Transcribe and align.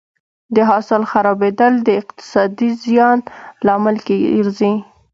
د 0.55 0.57
حاصل 0.69 1.01
خرابېدل 1.11 1.73
د 1.87 1.89
اقتصادي 2.01 2.69
زیان 2.83 3.17
لامل 3.65 3.97
ګرځي. 4.37 4.73